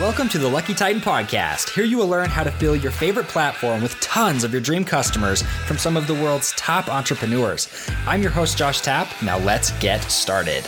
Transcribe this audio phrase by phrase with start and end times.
[0.00, 1.70] Welcome to the Lucky Titan Podcast.
[1.70, 4.84] Here you will learn how to fill your favorite platform with tons of your dream
[4.84, 7.68] customers from some of the world's top entrepreneurs.
[8.06, 9.08] I'm your host, Josh Tapp.
[9.22, 10.66] Now let's get started.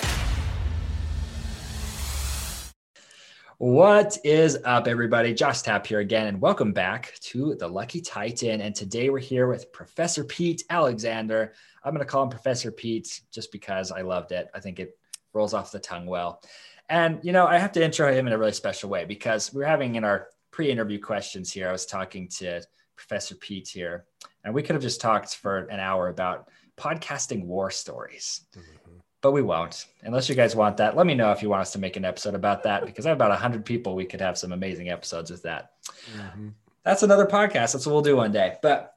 [3.58, 5.32] What is up, everybody?
[5.32, 8.60] Josh Tapp here again, and welcome back to the Lucky Titan.
[8.60, 11.54] And today we're here with Professor Pete Alexander.
[11.82, 14.50] I'm going to call him Professor Pete just because I loved it.
[14.54, 14.98] I think it
[15.32, 16.42] rolls off the tongue well.
[16.88, 19.62] And, you know, I have to intro him in a really special way because we
[19.62, 22.62] are having in our pre interview questions here, I was talking to
[22.96, 24.04] Professor Pete here,
[24.44, 28.42] and we could have just talked for an hour about podcasting war stories.
[28.56, 28.98] Mm-hmm.
[29.22, 30.96] But we won't, unless you guys want that.
[30.96, 33.08] Let me know if you want us to make an episode about that because I
[33.08, 33.96] have about 100 people.
[33.96, 35.72] We could have some amazing episodes with that.
[36.16, 36.48] Mm-hmm.
[36.84, 37.72] That's another podcast.
[37.72, 38.56] That's what we'll do one day.
[38.62, 38.94] But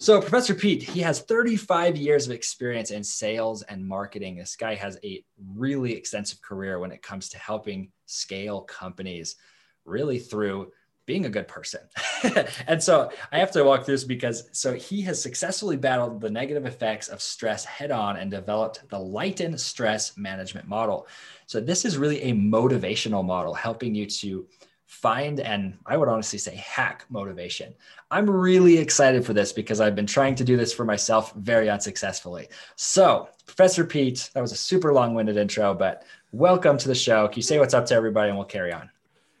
[0.00, 4.36] so, Professor Pete, he has 35 years of experience in sales and marketing.
[4.36, 5.22] This guy has a
[5.54, 9.36] really extensive career when it comes to helping scale companies,
[9.84, 10.72] really through
[11.04, 11.80] being a good person.
[12.66, 16.30] and so I have to walk through this because so he has successfully battled the
[16.30, 21.08] negative effects of stress head on and developed the Lighten stress management model.
[21.46, 24.46] So this is really a motivational model helping you to
[24.90, 27.72] find and I would honestly say hack motivation.
[28.10, 31.70] I'm really excited for this because I've been trying to do this for myself very
[31.70, 32.48] unsuccessfully.
[32.74, 37.28] So, Professor Pete, that was a super long winded intro, but welcome to the show.
[37.28, 38.90] Can you say what's up to everybody and we'll carry on?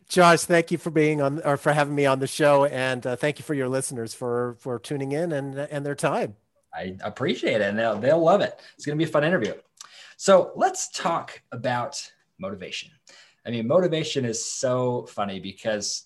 [0.08, 3.16] Josh, thank you for being on or for having me on the show, and uh,
[3.16, 6.36] thank you for your listeners for for tuning in and and their time.
[6.72, 8.60] I appreciate it, and they'll they'll love it.
[8.76, 9.54] It's going to be a fun interview.
[10.16, 12.90] So let's talk about motivation.
[13.50, 16.04] I mean, motivation is so funny because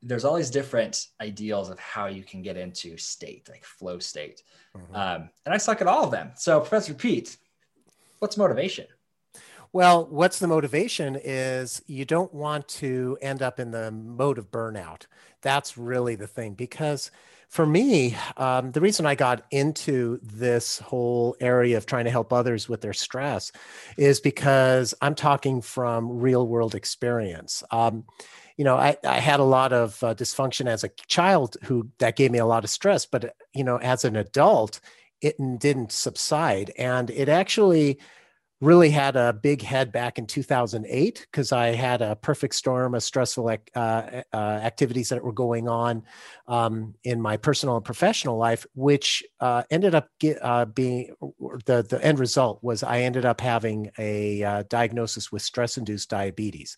[0.00, 4.44] there's all these different ideals of how you can get into state, like flow state.
[4.76, 4.94] Mm-hmm.
[4.94, 6.30] Um, and I suck at all of them.
[6.36, 7.36] So, Professor Pete,
[8.20, 8.86] what's motivation?
[9.72, 14.50] Well, what's the motivation is you don't want to end up in the mode of
[14.50, 15.06] burnout.
[15.42, 17.10] That's really the thing because
[17.48, 22.32] for me, um, the reason I got into this whole area of trying to help
[22.32, 23.50] others with their stress
[23.96, 27.62] is because I'm talking from real world experience.
[27.70, 28.04] Um,
[28.56, 32.16] you know, I, I had a lot of uh, dysfunction as a child who that
[32.16, 34.80] gave me a lot of stress, but you know, as an adult,
[35.22, 37.98] it didn't subside, and it actually
[38.60, 43.02] really had a big head back in 2008 because I had a perfect storm of
[43.02, 46.02] stressful uh, uh, activities that were going on
[46.46, 51.14] um, in my personal and professional life, which uh, ended up get, uh, being
[51.64, 56.10] the, the end result was I ended up having a uh, diagnosis with stress induced
[56.10, 56.76] diabetes.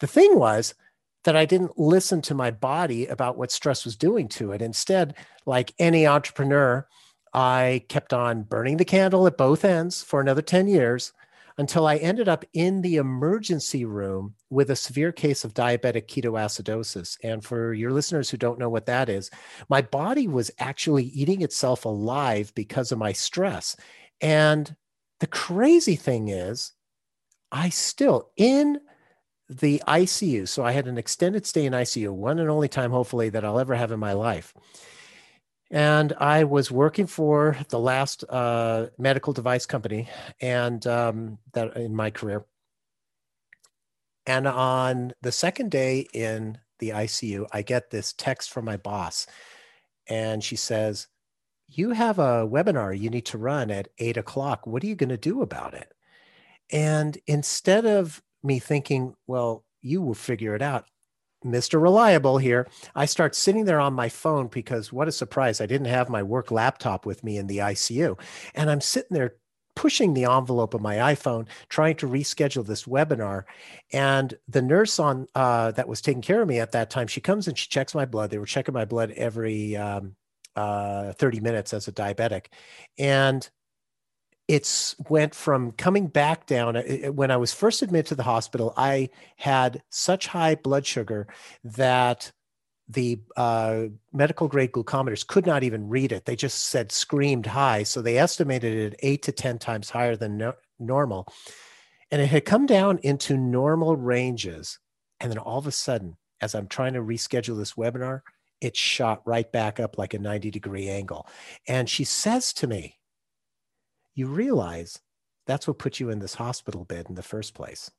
[0.00, 0.74] The thing was,
[1.24, 4.62] that I didn't listen to my body about what stress was doing to it.
[4.62, 5.14] Instead,
[5.44, 6.86] like any entrepreneur,
[7.34, 11.12] I kept on burning the candle at both ends for another 10 years
[11.60, 17.18] until I ended up in the emergency room with a severe case of diabetic ketoacidosis.
[17.22, 19.30] And for your listeners who don't know what that is,
[19.68, 23.76] my body was actually eating itself alive because of my stress.
[24.22, 24.74] And
[25.18, 26.72] the crazy thing is,
[27.52, 28.80] I still, in
[29.50, 33.28] the ICU, so I had an extended stay in ICU, one and only time, hopefully,
[33.28, 34.54] that I'll ever have in my life.
[35.70, 40.08] And I was working for the last uh, medical device company,
[40.40, 42.44] and um, that in my career.
[44.26, 49.26] And on the second day in the ICU, I get this text from my boss,
[50.08, 51.06] and she says,
[51.68, 54.66] "You have a webinar you need to run at eight o'clock.
[54.66, 55.92] What are you going to do about it?"
[56.72, 60.86] And instead of me thinking, "Well, you will figure it out,"
[61.44, 61.80] Mr.
[61.80, 62.66] Reliable here.
[62.94, 65.60] I start sitting there on my phone because what a surprise.
[65.60, 68.18] I didn't have my work laptop with me in the ICU.
[68.54, 69.36] And I'm sitting there
[69.74, 73.44] pushing the envelope of my iPhone, trying to reschedule this webinar.
[73.92, 77.20] And the nurse on uh, that was taking care of me at that time, she
[77.20, 78.30] comes and she checks my blood.
[78.30, 80.16] They were checking my blood every um,
[80.56, 82.46] uh, 30 minutes as a diabetic.
[82.98, 83.48] And
[84.50, 86.74] it's went from coming back down
[87.14, 91.28] when i was first admitted to the hospital i had such high blood sugar
[91.62, 92.32] that
[92.88, 96.24] the uh, medical grade glucometers could not even read it.
[96.24, 100.36] They just said screamed high so they estimated it eight to ten times higher than
[100.36, 101.28] no- normal.
[102.10, 104.80] And it had come down into normal ranges
[105.20, 108.22] and then all of a sudden as i'm trying to reschedule this webinar
[108.60, 111.26] it shot right back up like a 90 degree angle.
[111.66, 112.96] And she says to me
[114.14, 115.00] you realize
[115.46, 117.90] that's what put you in this hospital bed in the first place.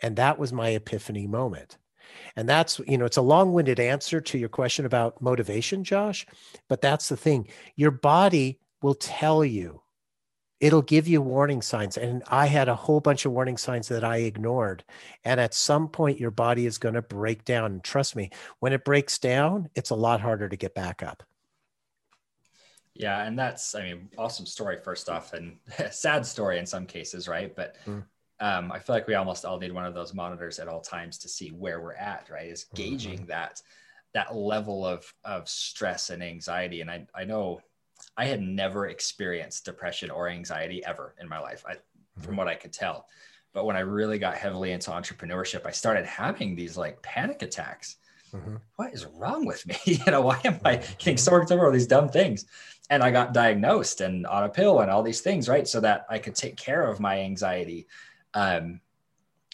[0.00, 1.78] And that was my epiphany moment.
[2.36, 6.26] And that's, you know, it's a long winded answer to your question about motivation, Josh,
[6.68, 7.48] but that's the thing.
[7.74, 9.82] Your body will tell you
[10.60, 14.04] it'll give you warning signs and i had a whole bunch of warning signs that
[14.04, 14.84] i ignored
[15.24, 18.30] and at some point your body is going to break down and trust me
[18.60, 21.22] when it breaks down it's a lot harder to get back up
[22.98, 25.56] yeah and that's i mean awesome story first off and
[25.90, 28.02] sad story in some cases right but mm.
[28.40, 31.18] um, i feel like we almost all need one of those monitors at all times
[31.18, 32.76] to see where we're at right is mm-hmm.
[32.76, 33.26] gauging mm-hmm.
[33.26, 33.60] that
[34.14, 37.60] that level of of stress and anxiety and i i know
[38.16, 42.22] I had never experienced depression or anxiety ever in my life, I, mm-hmm.
[42.22, 43.06] from what I could tell.
[43.52, 47.96] But when I really got heavily into entrepreneurship, I started having these like panic attacks.
[48.36, 48.56] Mm-hmm.
[48.76, 49.76] What is wrong with me?
[49.84, 52.44] you know, why am I getting so worked over all these dumb things?
[52.88, 55.66] And I got diagnosed and on a pill and all these things, right?
[55.66, 57.88] So that I could take care of my anxiety.
[58.34, 58.80] Um,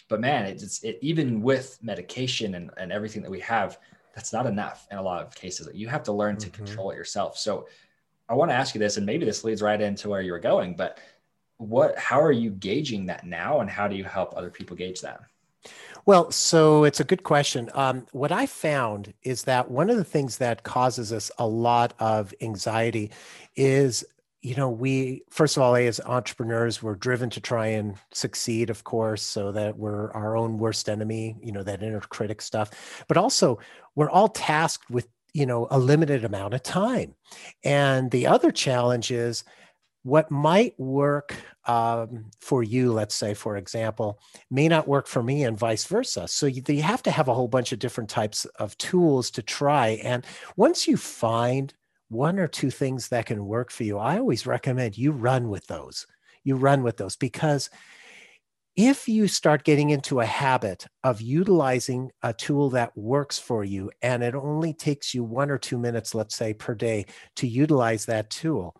[0.09, 3.79] but man, it's it, even with medication and, and everything that we have,
[4.13, 5.67] that's not enough in a lot of cases.
[5.73, 6.63] You have to learn to mm-hmm.
[6.63, 7.37] control it yourself.
[7.37, 7.67] So
[8.29, 10.39] I want to ask you this, and maybe this leads right into where you were
[10.39, 10.99] going, but
[11.57, 15.01] what how are you gauging that now and how do you help other people gauge
[15.01, 15.21] that?
[16.05, 17.69] Well, so it's a good question.
[17.73, 21.93] Um, what I found is that one of the things that causes us a lot
[21.99, 23.11] of anxiety
[23.55, 24.03] is,
[24.41, 28.83] you know, we, first of all, as entrepreneurs, we're driven to try and succeed, of
[28.83, 33.05] course, so that we're our own worst enemy, you know, that inner critic stuff.
[33.07, 33.59] But also,
[33.95, 37.15] we're all tasked with you know a limited amount of time
[37.63, 39.43] and the other challenge is
[40.03, 41.35] what might work
[41.65, 44.19] um, for you let's say for example
[44.51, 46.27] may not work for me and vice versa.
[46.27, 49.41] So you, you have to have a whole bunch of different types of tools to
[49.41, 49.99] try.
[50.03, 50.25] And
[50.55, 51.73] once you find
[52.09, 55.65] one or two things that can work for you i always recommend you run with
[55.67, 56.05] those.
[56.43, 57.69] You run with those because
[58.75, 63.91] if you start getting into a habit of utilizing a tool that works for you
[64.01, 67.05] and it only takes you one or two minutes, let's say per day,
[67.35, 68.75] to utilize that tool,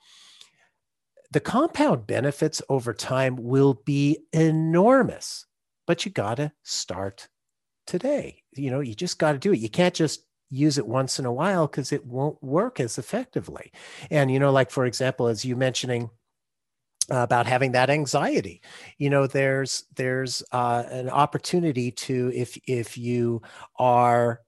[1.33, 5.45] the compound benefits over time will be enormous.
[5.85, 7.27] But you got to start
[7.87, 8.43] today.
[8.55, 9.59] You know, you just got to do it.
[9.59, 13.71] You can't just use it once in a while because it won't work as effectively.
[14.11, 16.09] And, you know, like for example, as you mentioning,
[17.09, 18.61] about having that anxiety
[18.97, 23.41] you know there's there's uh, an opportunity to if if you
[23.77, 24.39] are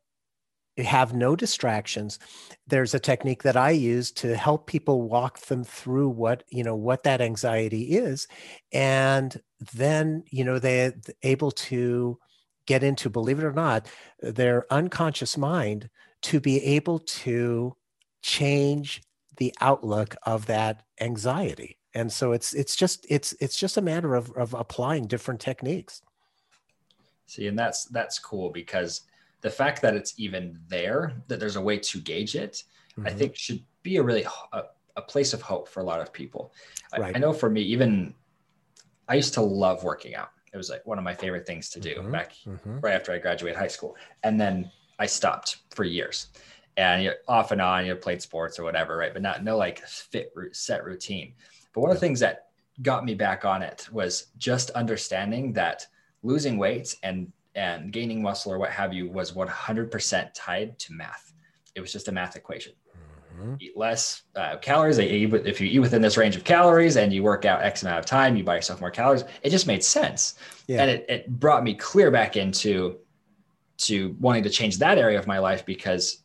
[0.78, 2.20] have no distractions.
[2.68, 6.76] There's a technique that i use to help people walk them through what you know
[6.76, 8.28] what that anxiety is.
[8.74, 9.40] And
[9.74, 10.94] then you know they're
[11.24, 12.20] able to
[12.66, 13.88] get into believe it or not
[14.20, 15.90] their unconscious mind
[16.24, 17.76] to be able to
[18.22, 19.04] change
[19.38, 21.78] the outlook of that anxiety.
[21.94, 26.02] And so it's it's just it's it's just a matter of of applying different techniques.
[27.28, 29.02] See and that's that's cool because
[29.42, 32.64] the fact that it's even there that there's a way to gauge it
[32.98, 33.08] mm-hmm.
[33.08, 34.64] i think should be a really a,
[34.96, 36.54] a, place of hope for a lot of people
[36.98, 37.16] right.
[37.16, 38.14] I, I, know for me even
[39.08, 41.80] i used to love working out it was like one of my favorite things to
[41.80, 42.12] do mm-hmm.
[42.12, 42.80] back mm-hmm.
[42.80, 46.28] right after i graduated high school and then i stopped for years
[46.78, 49.80] and you off and on you played sports or whatever right but not no like
[49.86, 51.34] fit set routine
[51.74, 52.48] but one of the things that
[52.82, 55.88] got me back on it was just understanding that
[56.24, 61.34] losing weight and and gaining muscle or what have you was 100% tied to math.
[61.74, 62.74] It was just a math equation.
[63.34, 63.56] Mm-hmm.
[63.60, 64.98] Eat less uh, calories.
[64.98, 68.06] If you eat within this range of calories and you work out X amount of
[68.06, 69.24] time, you buy yourself more calories.
[69.42, 70.36] It just made sense.
[70.68, 70.82] Yeah.
[70.82, 72.98] And it, it brought me clear back into
[73.78, 76.24] to wanting to change that area of my life because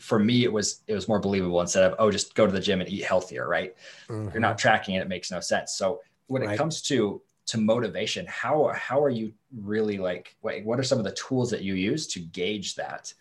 [0.00, 2.60] for me it was it was more believable instead of oh just go to the
[2.60, 3.74] gym and eat healthier right
[4.08, 4.30] mm-hmm.
[4.30, 6.54] you're not tracking it it makes no sense so when right.
[6.54, 11.04] it comes to to motivation how how are you really like what, are some of
[11.04, 13.12] the tools that you use to gauge that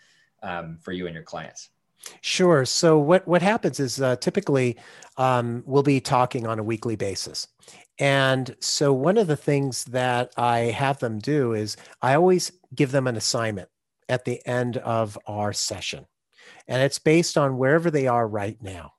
[0.43, 1.69] um, for you and your clients
[2.21, 2.65] Sure.
[2.65, 4.77] So what what happens is uh, typically
[5.17, 7.47] um, we'll be talking on a weekly basis,
[7.97, 12.91] and so one of the things that I have them do is I always give
[12.91, 13.69] them an assignment
[14.07, 16.05] at the end of our session
[16.67, 18.93] and it's based on wherever they are right now.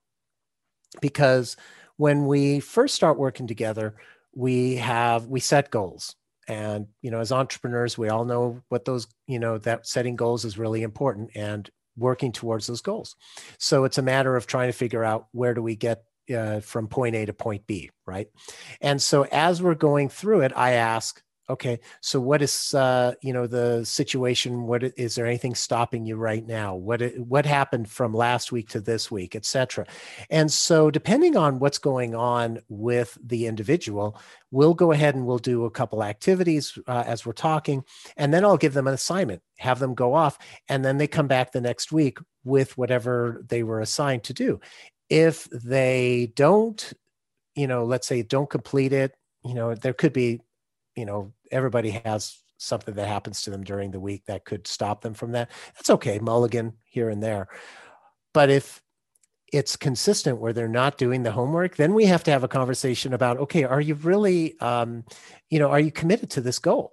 [1.00, 1.56] Because
[1.97, 3.95] when we first start working together,
[4.37, 6.14] we have we set goals.
[6.49, 10.45] And you know as entrepreneurs we all know what those you know that setting goals
[10.45, 13.16] is really important and working towards those goals.
[13.59, 16.87] So it's a matter of trying to figure out where do we get uh, from
[16.87, 18.28] point a to point b right?
[18.81, 23.33] And so as we're going through it i ask Okay, so what is uh, you
[23.33, 24.67] know the situation?
[24.67, 26.75] What is there anything stopping you right now?
[26.75, 29.87] What what happened from last week to this week, etc.
[30.29, 35.38] And so, depending on what's going on with the individual, we'll go ahead and we'll
[35.38, 37.85] do a couple activities uh, as we're talking,
[38.17, 40.38] and then I'll give them an assignment, have them go off,
[40.69, 44.59] and then they come back the next week with whatever they were assigned to do.
[45.09, 46.93] If they don't
[47.57, 50.41] you know, let's say don't complete it, you know, there could be,
[50.97, 55.03] you know, everybody has something that happens to them during the week that could stop
[55.03, 55.50] them from that.
[55.76, 57.49] That's okay, mulligan here and there.
[58.33, 58.83] But if
[59.53, 63.12] it's consistent where they're not doing the homework, then we have to have a conversation
[63.12, 65.05] about okay, are you really, um,
[65.50, 66.93] you know, are you committed to this goal?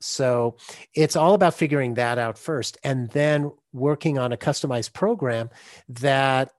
[0.00, 0.56] So
[0.94, 5.50] it's all about figuring that out first and then working on a customized program
[5.88, 6.50] that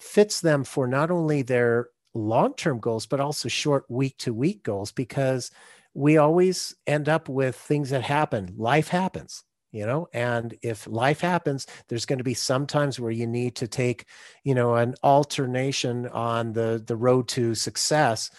[0.00, 4.62] fits them for not only their long term goals, but also short week to week
[4.62, 5.50] goals because
[5.96, 8.52] we always end up with things that happen.
[8.58, 13.10] Life happens, you know, and if life happens, there's going to be some times where
[13.10, 14.04] you need to take,
[14.44, 18.30] you know, an alternation on the the road to success.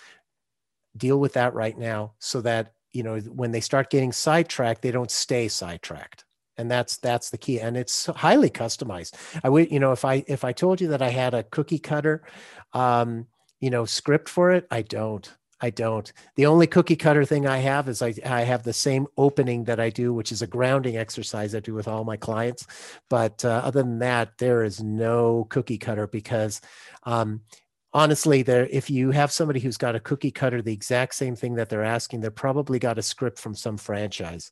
[0.95, 4.91] Deal with that right now so that, you know, when they start getting sidetracked, they
[4.91, 6.25] don't stay sidetracked
[6.57, 10.23] and that's that's the key and it's highly customized i would you know if i
[10.27, 12.23] if i told you that i had a cookie cutter
[12.73, 13.27] um
[13.59, 16.11] you know script for it i don't I don't.
[16.35, 19.79] The only cookie cutter thing I have is I, I have the same opening that
[19.79, 22.67] I do, which is a grounding exercise I do with all my clients.
[23.09, 26.61] But uh, other than that, there is no cookie cutter because
[27.03, 27.41] um,
[27.91, 31.55] honestly, there if you have somebody who's got a cookie cutter, the exact same thing
[31.55, 34.51] that they're asking, they're probably got a script from some franchise.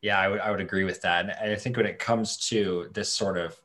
[0.00, 1.28] Yeah, I would I would agree with that.
[1.40, 3.60] And I think when it comes to this sort of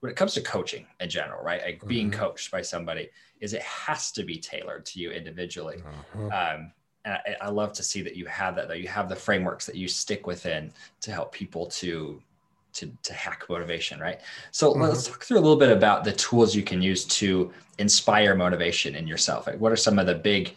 [0.00, 1.62] when it comes to coaching in general, right?
[1.62, 2.20] Like being mm-hmm.
[2.20, 3.10] coached by somebody,
[3.42, 5.82] is it has to be tailored to you individually.
[6.16, 6.26] Mm-hmm.
[6.26, 6.72] Um,
[7.04, 9.66] and I, I, love to see that you have that, that you have the frameworks
[9.66, 12.22] that you stick within to help people to
[12.74, 14.20] to, to hack motivation, right?
[14.50, 14.82] So mm-hmm.
[14.82, 18.94] let's talk through a little bit about the tools you can use to inspire motivation
[18.94, 19.46] in yourself.
[19.46, 20.56] Like what are some of the big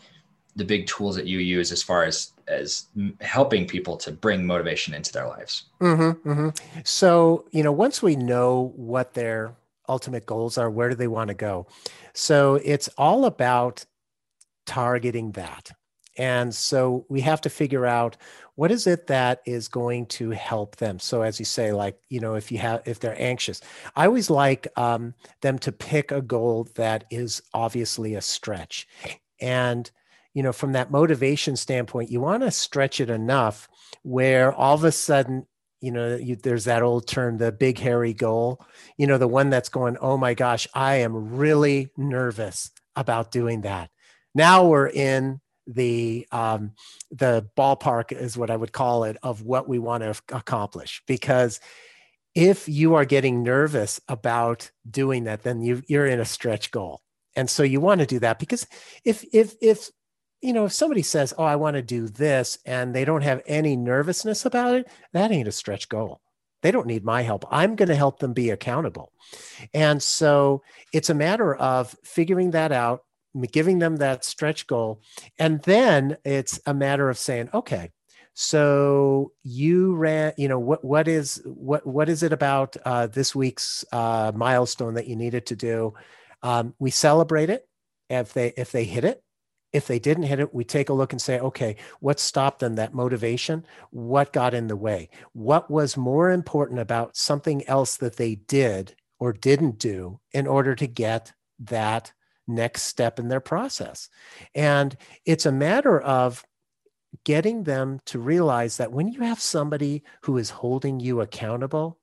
[0.55, 2.87] the big tools that you use as far as as
[3.19, 6.49] helping people to bring motivation into their lives mm-hmm, mm-hmm.
[6.83, 9.53] so you know once we know what their
[9.87, 11.67] ultimate goals are where do they want to go?
[12.13, 13.85] So it's all about
[14.65, 15.71] targeting that.
[16.17, 18.15] And so we have to figure out
[18.55, 20.97] what is it that is going to help them?
[20.97, 23.59] So as you say like you know if you have if they're anxious
[23.97, 28.87] i always like um, them to pick a goal that is obviously a stretch.
[29.41, 29.91] And
[30.35, 33.69] you know, from that motivation standpoint, you want to stretch it enough
[34.03, 35.47] where all of a sudden,
[35.81, 38.65] you know, you, there's that old term, the big hairy goal,
[38.97, 43.61] you know, the one that's going, oh my gosh, I am really nervous about doing
[43.61, 43.89] that.
[44.33, 46.71] Now we're in the um,
[47.11, 51.59] the ballpark is what I would call it of what we want to accomplish because
[52.35, 57.01] if you are getting nervous about doing that then you you're in a stretch goal
[57.35, 58.67] and so you want to do that because
[59.03, 59.89] if if if
[60.41, 63.41] you know, if somebody says, Oh, I want to do this, and they don't have
[63.45, 66.21] any nervousness about it, that ain't a stretch goal.
[66.61, 67.45] They don't need my help.
[67.51, 69.11] I'm going to help them be accountable.
[69.73, 73.03] And so it's a matter of figuring that out,
[73.51, 75.01] giving them that stretch goal.
[75.37, 77.91] And then it's a matter of saying, okay,
[78.33, 83.33] so you ran, you know, what what is what what is it about uh, this
[83.33, 85.93] week's uh, milestone that you needed to do?
[86.43, 87.67] Um, we celebrate it
[88.09, 89.23] if they if they hit it
[89.75, 92.75] if they didn't hit it, we take a look and say, okay, what stopped them,
[92.75, 93.65] that motivation?
[93.91, 95.09] What got in the way?
[95.33, 100.75] What was more important about something else that they did or didn't do in order
[100.75, 102.13] to get that
[102.47, 104.07] next step in their process?
[104.55, 106.45] And it's a matter of
[107.25, 111.99] getting them to realize that when you have somebody who is holding you accountable,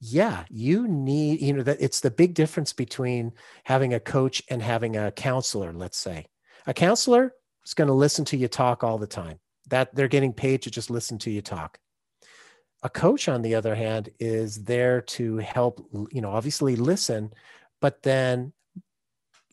[0.00, 3.32] yeah you need you know that it's the big difference between
[3.64, 6.24] having a coach and having a counselor let's say
[6.68, 7.32] a counselor
[7.64, 9.40] is going to listen to you talk all the time.
[9.68, 11.78] That they're getting paid to just listen to you talk.
[12.82, 17.32] A coach, on the other hand, is there to help, you know, obviously listen,
[17.80, 18.52] but then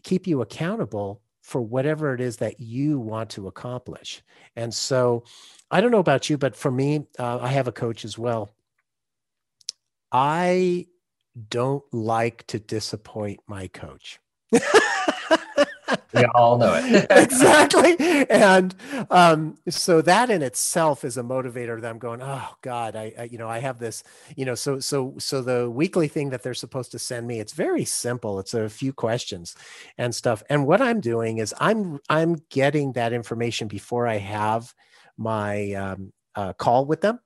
[0.03, 4.21] keep you accountable for whatever it is that you want to accomplish.
[4.55, 5.23] And so
[5.71, 8.53] I don't know about you, but for me, uh, I have a coach as well.
[10.11, 10.87] I
[11.49, 14.19] don't like to disappoint my coach.
[16.15, 17.05] we all know it.
[17.25, 17.95] Exactly.
[18.29, 18.75] And
[19.09, 23.23] um, so that in itself is a motivator that i'm going oh god I, I,
[23.23, 24.03] you know i have this
[24.35, 27.53] you know so so so the weekly thing that they're supposed to send me it's
[27.53, 28.39] very simple.
[28.39, 29.55] It's a few questions
[29.97, 30.43] and stuff.
[30.49, 34.73] And what i'm doing is i'm i'm getting that information before i have
[35.17, 37.19] my um, uh, call with them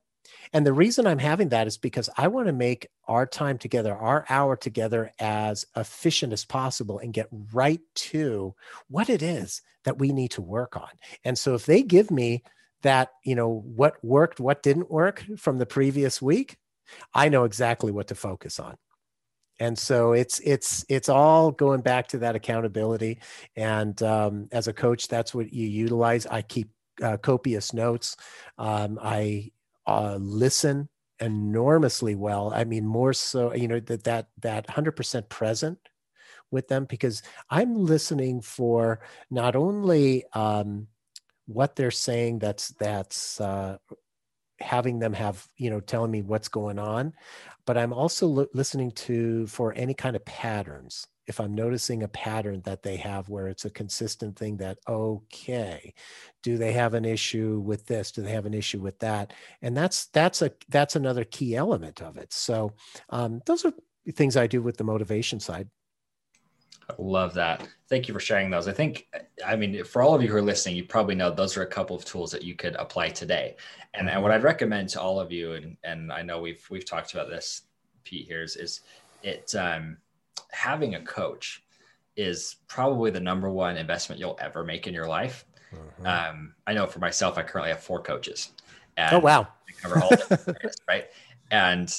[0.53, 3.93] and the reason I'm having that is because I want to make our time together,
[3.95, 8.55] our hour together, as efficient as possible and get right to
[8.89, 10.89] what it is that we need to work on.
[11.23, 12.43] And so if they give me
[12.81, 16.57] that, you know, what worked, what didn't work from the previous week,
[17.13, 18.75] I know exactly what to focus on.
[19.59, 23.19] and so it's it's it's all going back to that accountability
[23.55, 26.69] and um, as a coach that's what you utilize i keep
[27.03, 28.15] uh, copious notes
[28.57, 29.49] um, i
[29.89, 30.87] uh, listen
[31.19, 32.53] enormously well.
[32.53, 35.79] I mean more so you know that that that 100% present
[36.51, 40.87] with them because i'm listening for not only um,
[41.45, 43.77] what they're saying that's that's uh,
[44.61, 47.13] having them have you know telling me what's going on
[47.65, 51.07] but i'm also listening to for any kind of patterns.
[51.27, 55.93] If i'm noticing a pattern that they have where it's a consistent thing that okay
[56.41, 58.11] do they have an issue with this?
[58.11, 59.33] Do they have an issue with that?
[59.61, 62.33] And that's that's a that's another key element of it.
[62.33, 62.73] So
[63.09, 63.73] um, those are
[64.13, 65.69] things i do with the motivation side
[66.97, 67.67] Love that.
[67.87, 68.67] Thank you for sharing those.
[68.67, 69.07] I think,
[69.45, 71.67] I mean, for all of you who are listening, you probably know those are a
[71.67, 73.55] couple of tools that you could apply today.
[73.93, 76.85] And, and what I'd recommend to all of you, and, and I know we've we've
[76.85, 77.63] talked about this,
[78.03, 78.81] Pete here, is, is
[79.23, 79.97] it um,
[80.51, 81.63] having a coach
[82.15, 85.45] is probably the number one investment you'll ever make in your life.
[85.73, 86.05] Mm-hmm.
[86.05, 88.51] Um, I know for myself, I currently have four coaches.
[88.97, 89.47] oh wow!
[89.81, 91.05] cover all areas, right?
[91.51, 91.93] And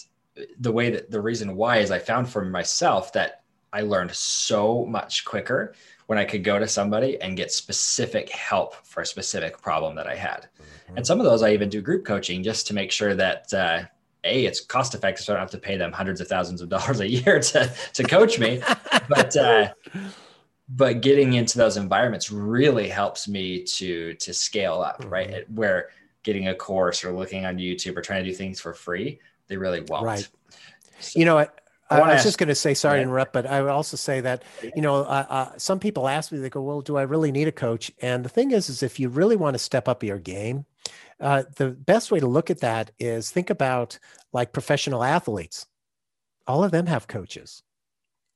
[0.59, 3.39] the way that the reason why is I found for myself that
[3.73, 5.75] I learned so much quicker
[6.07, 10.09] when I could go to somebody and get specific help for a specific problem that
[10.09, 10.49] I had.
[10.61, 10.97] Mm-hmm.
[10.97, 13.83] And some of those I even do group coaching just to make sure that uh,
[14.25, 16.69] a it's cost effective, so I don't have to pay them hundreds of thousands of
[16.69, 18.61] dollars a year to to coach me.
[19.09, 19.69] but uh,
[20.69, 25.11] but getting into those environments really helps me to to scale up, mm-hmm.
[25.11, 25.50] right?
[25.50, 25.91] Where
[26.23, 29.57] getting a course or looking on YouTube or trying to do things for free, they
[29.57, 30.05] really won't.
[30.05, 30.29] Right.
[30.99, 31.47] So, you know,
[31.90, 34.20] I, I was just going to say, sorry to interrupt, but I would also say
[34.20, 37.32] that, you know, uh, uh, some people ask me, they go, well, do I really
[37.32, 37.90] need a coach?
[38.00, 40.66] And the thing is, is if you really want to step up your game,
[41.20, 43.99] uh, the best way to look at that is think about
[44.32, 45.66] like professional athletes.
[46.47, 47.62] All of them have coaches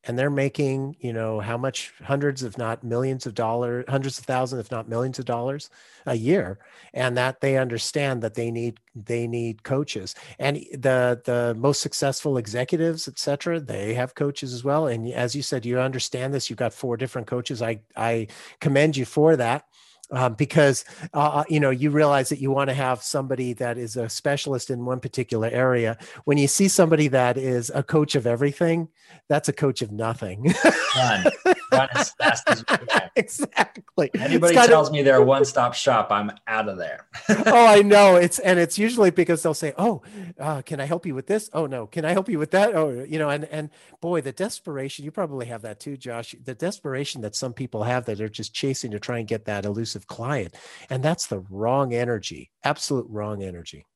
[0.06, 4.24] and they're making you know how much hundreds if not millions of dollars hundreds of
[4.24, 5.70] thousands if not millions of dollars
[6.06, 6.58] a year
[6.92, 10.14] and that they understand that they need they need coaches.
[10.38, 14.86] And the the most successful executives etc they have coaches as well.
[14.86, 17.62] And as you said you understand this you've got four different coaches.
[17.62, 18.26] I i
[18.60, 19.64] commend you for that
[20.10, 23.78] um, because uh, uh, you know you realize that you want to have somebody that
[23.78, 25.98] is a specialist in one particular area.
[26.24, 28.88] When you see somebody that is a coach of everything
[29.28, 30.54] that's a coach of nothing
[31.76, 36.30] run as fast as you can exactly anybody tells me they're a one-stop shop i'm
[36.46, 37.06] out of there
[37.46, 40.02] oh i know it's and it's usually because they'll say oh
[40.40, 42.74] uh, can i help you with this oh no can i help you with that
[42.74, 46.54] oh you know and and boy the desperation you probably have that too josh the
[46.54, 50.06] desperation that some people have that are just chasing to try and get that elusive
[50.06, 50.54] client.
[50.90, 53.86] And that's the wrong energy, absolute wrong energy.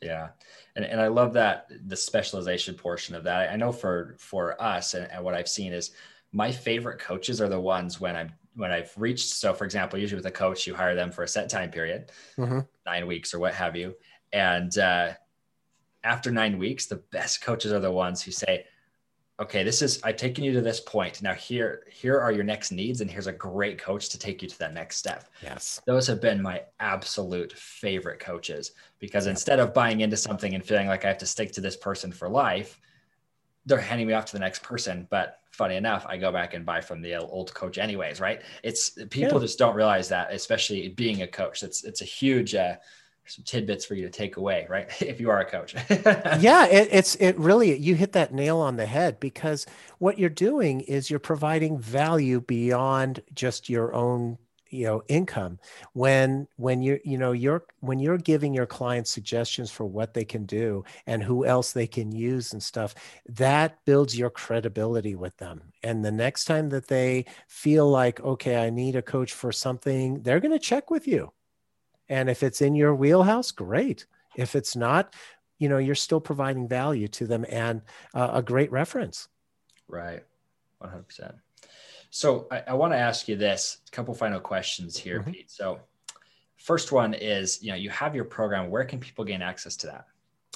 [0.00, 0.30] Yeah.
[0.74, 3.50] And, and I love that the specialization portion of that.
[3.50, 5.92] I know for for us and, and what I've seen is
[6.32, 9.28] my favorite coaches are the ones when I'm when I've reached.
[9.28, 12.10] So for example, usually with a coach, you hire them for a set time period,
[12.36, 12.60] mm-hmm.
[12.86, 13.94] nine weeks or what have you.
[14.32, 15.12] And uh,
[16.04, 18.66] after nine weeks, the best coaches are the ones who say,
[19.40, 21.22] okay, this is I've taken you to this point.
[21.22, 24.48] Now here here are your next needs and here's a great coach to take you
[24.48, 25.28] to that next step.
[25.42, 25.80] Yes.
[25.86, 30.86] Those have been my absolute favorite coaches because instead of buying into something and feeling
[30.86, 32.80] like I have to stick to this person for life,
[33.66, 36.66] they're handing me off to the next person, but funny enough, I go back and
[36.66, 38.42] buy from the old coach anyways, right?
[38.62, 39.46] It's people yeah.
[39.46, 41.62] just don't realize that, especially being a coach.
[41.62, 42.76] It's it's a huge uh,
[43.26, 44.90] some tidbits for you to take away, right?
[45.02, 45.74] if you are a coach.
[46.40, 49.66] yeah, it, it's it really you hit that nail on the head because
[49.98, 54.38] what you're doing is you're providing value beyond just your own
[54.72, 55.58] you know income
[55.92, 60.24] when when you're you know you're when you're giving your clients suggestions for what they
[60.24, 62.94] can do and who else they can use and stuff
[63.28, 68.64] that builds your credibility with them and the next time that they feel like okay
[68.64, 71.30] i need a coach for something they're going to check with you
[72.12, 74.04] and if it's in your wheelhouse, great.
[74.36, 75.14] If it's not,
[75.58, 77.80] you know, you're still providing value to them and
[78.12, 79.28] uh, a great reference.
[79.88, 80.22] Right.
[80.82, 81.34] 100%.
[82.14, 85.30] So I, I want to ask you this a couple final questions here, mm-hmm.
[85.30, 85.50] Pete.
[85.50, 85.80] So
[86.58, 88.68] first one is, you know, you have your program.
[88.68, 90.04] Where can people gain access to that?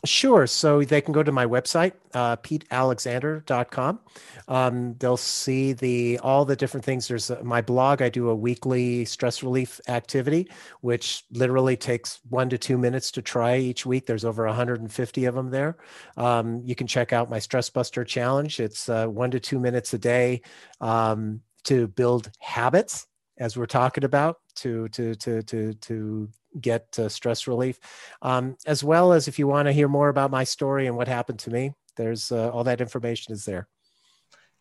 [0.06, 0.46] Sure.
[0.46, 4.00] So they can go to my website, uh, petealexander.com.
[4.48, 7.08] Um, they'll see the all the different things.
[7.08, 8.00] There's a, my blog.
[8.00, 10.48] I do a weekly stress relief activity,
[10.80, 14.06] which literally takes one to two minutes to try each week.
[14.06, 15.76] There's over 150 of them there.
[16.16, 18.60] Um, you can check out my Stress Buster Challenge.
[18.60, 20.42] It's uh, one to two minutes a day
[20.80, 23.06] um, to build habits,
[23.38, 26.28] as we're talking about, to to to to to
[26.60, 27.78] get uh, stress relief,
[28.22, 31.08] um, as well as if you want to hear more about my story and what
[31.08, 31.72] happened to me.
[31.96, 33.68] There's uh, all that information is there.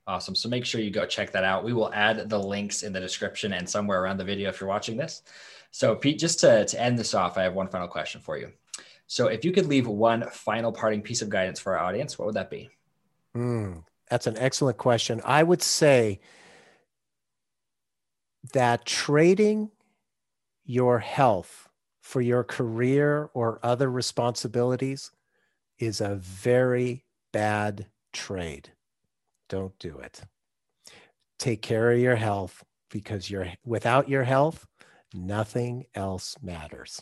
[0.07, 0.35] Awesome.
[0.35, 1.63] So make sure you go check that out.
[1.63, 4.69] We will add the links in the description and somewhere around the video if you're
[4.69, 5.23] watching this.
[5.71, 8.51] So, Pete, just to, to end this off, I have one final question for you.
[9.07, 12.27] So, if you could leave one final parting piece of guidance for our audience, what
[12.27, 12.69] would that be?
[13.35, 15.21] Mm, that's an excellent question.
[15.25, 16.21] I would say
[18.53, 19.71] that trading
[20.63, 21.64] your health
[22.05, 25.09] for your career or other responsibilities
[25.79, 28.71] is a very bad trade.
[29.49, 30.21] Don't do it.
[31.39, 34.67] Take care of your health because you're without your health,
[35.15, 37.01] nothing else matters.